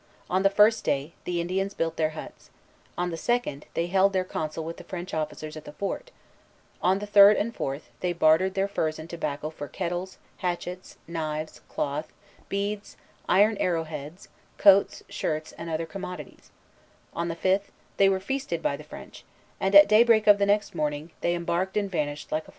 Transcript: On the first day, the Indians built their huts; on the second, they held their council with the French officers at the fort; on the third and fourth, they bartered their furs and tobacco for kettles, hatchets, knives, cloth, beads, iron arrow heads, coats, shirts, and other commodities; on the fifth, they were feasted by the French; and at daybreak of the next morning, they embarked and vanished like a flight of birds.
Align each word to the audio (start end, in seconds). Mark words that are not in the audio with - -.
On 0.31 0.41
the 0.41 0.49
first 0.49 0.83
day, 0.83 1.13
the 1.25 1.39
Indians 1.39 1.75
built 1.75 1.95
their 1.95 2.09
huts; 2.17 2.49
on 2.97 3.11
the 3.11 3.17
second, 3.17 3.67
they 3.75 3.85
held 3.85 4.13
their 4.13 4.25
council 4.25 4.63
with 4.63 4.77
the 4.77 4.83
French 4.83 5.13
officers 5.13 5.55
at 5.55 5.63
the 5.63 5.73
fort; 5.73 6.09
on 6.81 6.97
the 6.97 7.05
third 7.05 7.37
and 7.37 7.53
fourth, 7.55 7.91
they 7.99 8.11
bartered 8.11 8.55
their 8.55 8.67
furs 8.67 8.97
and 8.97 9.07
tobacco 9.07 9.51
for 9.51 9.67
kettles, 9.67 10.17
hatchets, 10.37 10.97
knives, 11.07 11.61
cloth, 11.69 12.11
beads, 12.49 12.97
iron 13.29 13.55
arrow 13.57 13.83
heads, 13.83 14.27
coats, 14.57 15.03
shirts, 15.07 15.51
and 15.51 15.69
other 15.69 15.85
commodities; 15.85 16.49
on 17.13 17.27
the 17.27 17.35
fifth, 17.35 17.71
they 17.97 18.09
were 18.09 18.19
feasted 18.19 18.63
by 18.63 18.75
the 18.75 18.83
French; 18.83 19.23
and 19.59 19.75
at 19.75 19.87
daybreak 19.87 20.25
of 20.25 20.39
the 20.39 20.47
next 20.47 20.73
morning, 20.73 21.11
they 21.21 21.35
embarked 21.35 21.77
and 21.77 21.91
vanished 21.91 22.31
like 22.31 22.31
a 22.31 22.31
flight 22.33 22.41
of 22.41 22.47
birds. 22.47 22.49